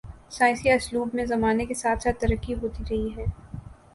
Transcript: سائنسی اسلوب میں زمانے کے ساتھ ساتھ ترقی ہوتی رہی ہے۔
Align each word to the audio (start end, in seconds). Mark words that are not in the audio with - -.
سائنسی 0.29 0.71
اسلوب 0.71 1.09
میں 1.13 1.25
زمانے 1.25 1.65
کے 1.65 1.73
ساتھ 1.73 2.03
ساتھ 2.03 2.19
ترقی 2.19 2.53
ہوتی 2.53 2.83
رہی 2.89 3.09
ہے۔ 3.17 3.25